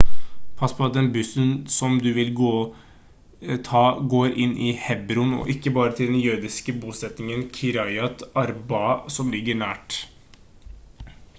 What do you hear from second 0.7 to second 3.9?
på at den bussen som du vil ta